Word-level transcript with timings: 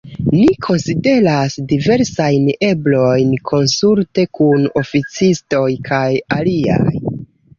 Ni 0.35 0.45
konsideras 0.67 1.57
diversajn 1.71 2.47
eblojn 2.69 3.35
konsulte 3.51 4.25
kun 4.39 4.65
oficistoj 4.83 5.67
kaj 5.91 6.11
aliaj. 6.39 6.95